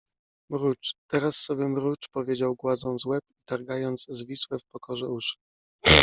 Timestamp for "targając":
3.45-4.05